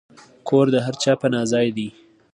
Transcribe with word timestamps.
کور 0.47 0.65
د 0.73 0.75
هر 0.85 0.95
چا 1.03 1.13
پناه 1.21 1.45
ځای 1.51 1.67
دی. 1.77 1.89